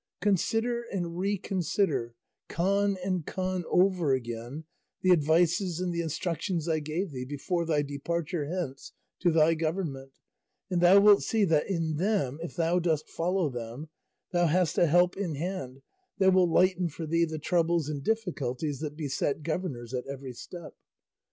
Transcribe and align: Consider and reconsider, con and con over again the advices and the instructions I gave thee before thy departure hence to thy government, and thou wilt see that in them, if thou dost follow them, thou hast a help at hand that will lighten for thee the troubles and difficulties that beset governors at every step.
Consider 0.19 0.81
and 0.91 1.15
reconsider, 1.19 2.15
con 2.49 2.97
and 3.05 3.23
con 3.23 3.63
over 3.69 4.13
again 4.15 4.63
the 5.03 5.11
advices 5.11 5.79
and 5.79 5.93
the 5.93 6.01
instructions 6.01 6.67
I 6.67 6.79
gave 6.79 7.11
thee 7.11 7.23
before 7.23 7.67
thy 7.67 7.83
departure 7.83 8.45
hence 8.47 8.93
to 9.19 9.29
thy 9.29 9.53
government, 9.53 10.11
and 10.71 10.81
thou 10.81 10.99
wilt 10.99 11.21
see 11.21 11.45
that 11.45 11.69
in 11.69 11.97
them, 11.97 12.39
if 12.41 12.55
thou 12.55 12.79
dost 12.79 13.09
follow 13.11 13.51
them, 13.51 13.89
thou 14.31 14.47
hast 14.47 14.79
a 14.79 14.87
help 14.87 15.17
at 15.17 15.35
hand 15.35 15.83
that 16.17 16.33
will 16.33 16.49
lighten 16.51 16.89
for 16.89 17.05
thee 17.05 17.25
the 17.25 17.37
troubles 17.37 17.87
and 17.87 18.03
difficulties 18.03 18.79
that 18.79 18.97
beset 18.97 19.43
governors 19.43 19.93
at 19.93 20.07
every 20.07 20.33
step. 20.33 20.73